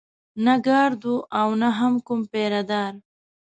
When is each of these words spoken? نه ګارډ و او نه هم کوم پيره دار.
نه 0.45 0.55
ګارډ 0.65 1.01
و 1.13 1.15
او 1.39 1.49
نه 1.61 1.69
هم 1.79 1.93
کوم 2.05 2.19
پيره 2.31 2.61
دار. 2.69 2.93